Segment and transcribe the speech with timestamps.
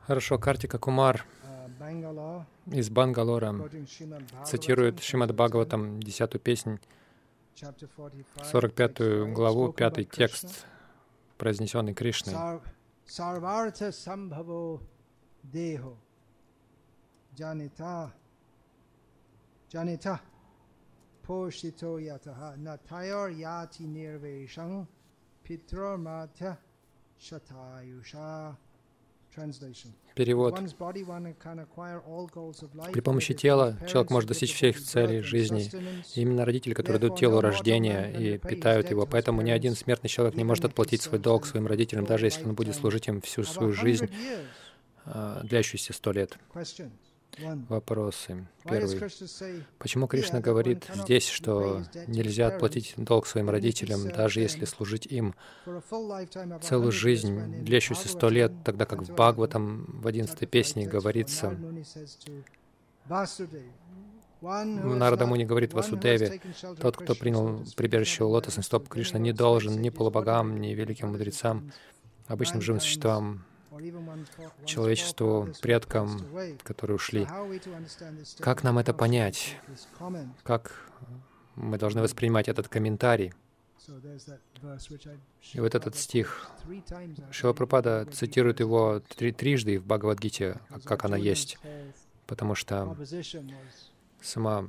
[0.00, 3.54] Хорошо, Картика Кумар uh, из Бангалора
[4.44, 6.78] цитирует Шримад Бхагаватам, десятую песнь,
[7.54, 10.66] chapter 45, 45 text главу, пятый текст,
[11.38, 12.34] произнесенный Кришной.
[27.18, 28.56] Shatayusha.
[30.14, 30.60] Перевод.
[32.92, 35.70] При помощи тела человек может достичь всех целей жизни.
[36.14, 40.34] И именно родители, которые дают телу рождение и питают его, поэтому ни один смертный человек
[40.34, 43.70] не может отплатить свой долг своим родителям, даже если он будет служить им всю свою
[43.70, 44.10] about 100 жизнь,
[45.06, 46.38] а, длящуюся сто лет.
[47.68, 48.46] Вопросы.
[48.64, 49.00] Первый.
[49.78, 55.34] Почему Кришна говорит здесь, что нельзя отплатить долг своим родителям, даже если служить им
[56.60, 60.46] целую 100 years, when жизнь, длящуюся сто лет, тогда как в Бхагаватам в 11 chapter
[60.46, 62.44] песне 5, text говорится, 4, Narad Muni says to
[63.08, 63.62] Vasudeva,
[64.42, 66.40] one who has Нарада not- Муни говорит Васудеве,
[66.80, 71.72] тот, кто принял прибежище у лотосных стоп to не должен ни полубогам, ни великим мудрецам,
[72.26, 73.44] обычным живым существам,
[74.64, 76.20] человечеству, предкам,
[76.62, 77.26] которые ушли.
[78.40, 79.56] Как нам это понять?
[80.42, 80.72] Как
[81.56, 83.32] мы должны воспринимать этот комментарий?
[85.54, 88.12] И вот этот стих, quotes three times, I Шила believe, in Прабхупада Bhagavad Gita.
[88.12, 91.58] цитирует его три, трижды в Бхагавадгите, Because как она есть,
[92.28, 92.96] потому что
[94.20, 94.68] сама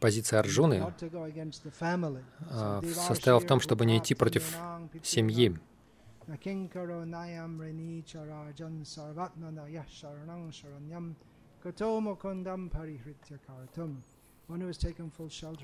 [0.00, 0.92] позиция Арджуны
[2.50, 4.56] а, состояла в том, чтобы не идти против
[5.02, 5.56] семьи.
[6.28, 11.14] Nakinkaro Nayam Reni Charajan Sarvatna Nayah Sharanang Sharanyam
[11.62, 14.02] Kato Mukundam Parihritya Karatum.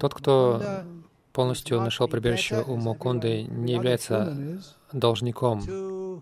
[0.01, 0.61] Тот, кто
[1.33, 4.61] полностью нашел прибежище у Мукунды, не является
[4.93, 6.21] должником uh,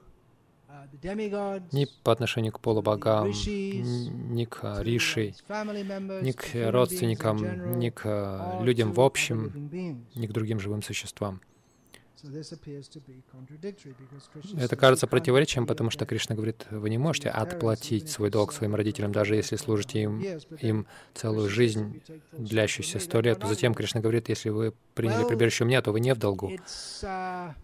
[1.73, 9.01] ни по отношению к полубогам, ни к Риши, ни к родственникам, ни к людям в
[9.01, 9.71] общем,
[10.15, 11.41] ни к другим живым существам.
[14.57, 19.13] Это кажется противоречием, потому что Кришна говорит, вы не можете отплатить свой долг своим родителям,
[19.13, 20.21] даже если служите им,
[20.61, 23.75] им целую жизнь, длящуюся сто лет, затем.
[23.75, 26.51] Кришна говорит, если вы приняли прибежище у меня, то вы не в долгу.
[27.03, 27.55] Uh,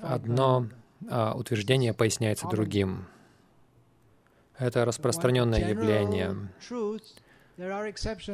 [0.00, 0.68] Одно
[1.10, 3.06] а, утверждение поясняется другим.
[4.56, 6.48] Это распространенное явление.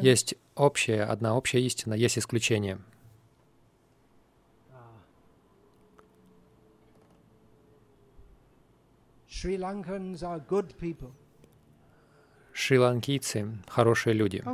[0.00, 2.78] Есть общая, одна общая истина, есть исключение.
[12.52, 14.44] Шри-ланкийцы— хорошие люди.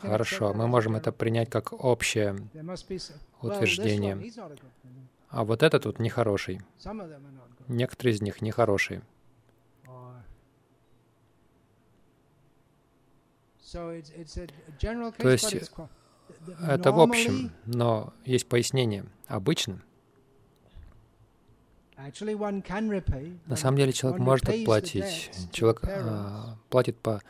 [0.00, 2.36] Хорошо, мы можем это принять как общее
[3.40, 4.18] утверждение.
[5.28, 6.60] А вот этот тут нехороший.
[7.68, 9.02] Некоторые из них нехорошие.
[13.72, 13.92] То
[15.30, 15.72] есть,
[16.60, 19.04] Это в общем, но есть пояснение.
[19.26, 19.80] Обычно,
[21.91, 21.91] Actually, one can repay
[23.46, 25.30] на самом деле, человек может отплатить.
[25.52, 27.20] Человек а, платит по...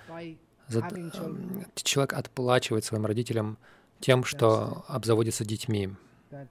[0.68, 3.58] за- м, человек отплачивает своим родителям
[4.00, 5.90] тем, что обзаводится детьми.
[6.30, 6.46] Uh.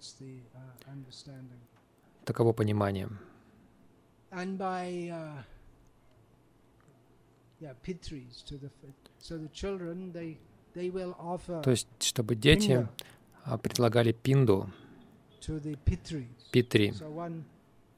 [2.26, 3.10] Таково понимание.
[4.32, 5.44] Uh,
[11.64, 12.88] То есть, чтобы дети
[13.44, 14.70] а, предлагали пинду,
[16.52, 16.94] питри.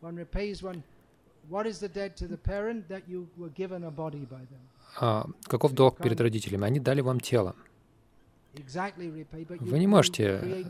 [0.04, 0.84] So one one repays one.
[1.50, 4.60] What is the debt to the parent that you were given a body by them?
[5.00, 6.66] А, каков долг перед родителями?
[6.66, 7.56] Они дали вам тело.
[9.60, 10.66] Вы не можете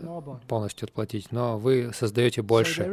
[0.47, 2.83] полностью отплатить, но вы создаете больше.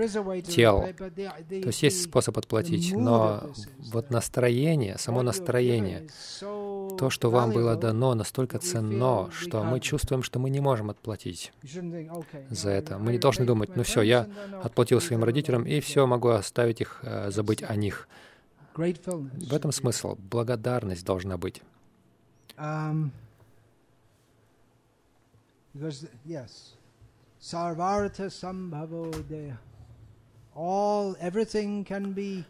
[0.43, 0.83] тел.
[0.83, 3.53] То есть есть способ отплатить, но
[3.93, 6.09] вот настроение, само настроение,
[7.01, 11.51] то, что вам было дано, настолько ценно, что мы чувствуем, что мы не можем отплатить
[12.51, 12.99] за это.
[12.99, 14.29] Мы не должны думать, ну все, я
[14.63, 18.07] отплатил своим родителям, и все, могу оставить их, э, забыть о них.
[18.77, 20.15] В этом смысл.
[20.31, 21.63] Благодарность должна быть.
[22.59, 23.11] Um,
[25.73, 26.77] because yes,
[27.41, 29.57] sarvartha sambhavo deha.
[30.55, 32.13] All everything can be.
[32.13, 32.49] Everything that we want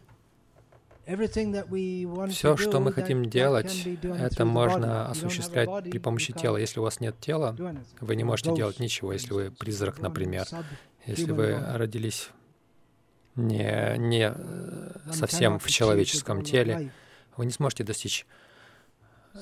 [1.05, 6.57] Все, что мы хотим делать, это можно осуществлять при помощи тела.
[6.57, 7.55] Если у вас нет тела,
[7.99, 10.45] вы не можете делать ничего, если вы призрак, например.
[11.05, 12.29] Если вы родились
[13.35, 16.91] не, не э, совсем в человеческом теле,
[17.37, 18.27] вы не сможете достичь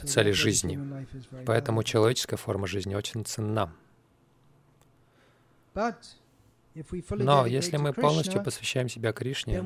[0.06, 0.80] цели жизни.
[1.46, 3.74] Поэтому человеческая форма жизни очень ценна.
[7.12, 9.64] Но если мы полностью посвящаем себя Кришне,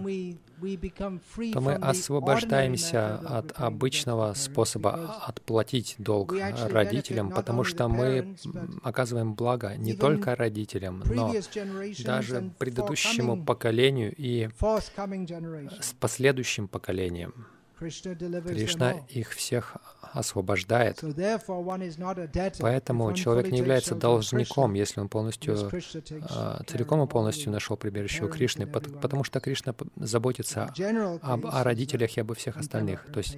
[1.53, 6.33] то мы освобождаемся от обычного способа отплатить долг
[6.69, 8.35] родителям, потому что мы
[8.83, 11.33] оказываем благо не только родителям, но
[12.03, 14.49] даже предыдущему поколению и
[15.79, 17.47] с последующим поколением.
[17.79, 19.77] Кришна их всех
[20.13, 21.03] освобождает.
[22.59, 25.57] Поэтому человек не является должником, если он полностью,
[26.29, 30.71] а, целиком и полностью нашел прибежище у Кришны, потому что Кришна заботится
[31.21, 33.05] об, о родителях и обо всех остальных.
[33.11, 33.37] То есть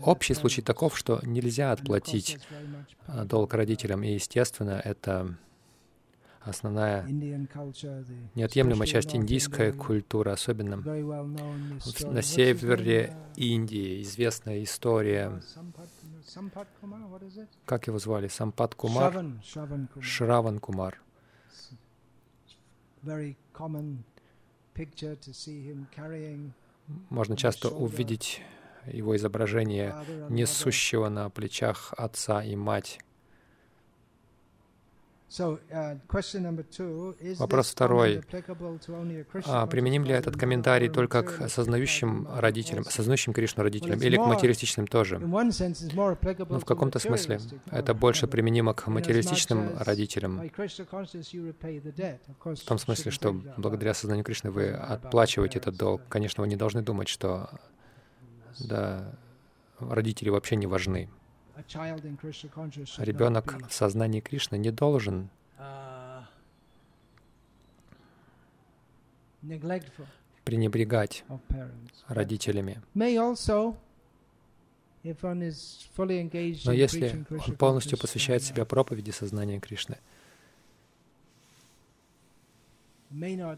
[0.00, 2.38] общий случай таков, что нельзя отплатить
[3.06, 5.36] а, долг родителям, и, естественно, это
[6.44, 7.04] основная
[8.34, 15.40] неотъемлемая часть индийской культуры, особенно на севере Индии известная история,
[17.64, 19.24] как его звали, Сампат Кумар,
[20.00, 21.00] Шраван Кумар.
[27.10, 28.42] Можно часто увидеть
[28.86, 29.94] его изображение,
[30.28, 32.98] несущего на плечах отца и мать.
[35.38, 35.98] Uh,
[37.38, 38.22] Вопрос второй.
[39.46, 44.86] А применим ли этот комментарий только к осознающим родителям, осознающим Кришну родителям, или к материалистичным
[44.86, 45.18] тоже?
[45.18, 47.40] Ну, в каком-то смысле
[47.70, 50.42] это больше применимо к материалистичным родителям.
[52.42, 56.02] В том смысле, что благодаря сознанию Кришны вы отплачиваете этот долг.
[56.08, 57.48] Конечно, вы не должны думать, что
[58.58, 59.14] да,
[59.78, 61.08] родители вообще не важны.
[62.98, 65.30] Ребенок в сознании Кришны не должен
[70.44, 71.24] пренебрегать
[72.08, 72.80] родителями.
[76.64, 79.98] Но если он полностью посвящает себя проповеди сознания Кришны,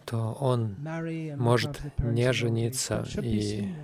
[0.06, 0.77] то он
[1.37, 3.75] может не жениться и,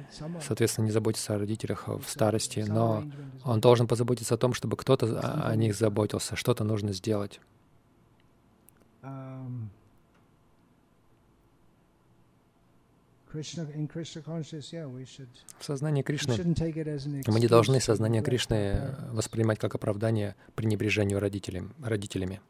[0.41, 3.05] соответственно, не заботиться о родителях в старости, но
[3.45, 7.41] он должен позаботиться о том, чтобы кто-то о них заботился, что-то нужно сделать.
[15.61, 16.37] В сознании Кришны
[17.29, 22.41] мы не должны сознание Кришны воспринимать как оправдание пренебрежению родителям, родителями.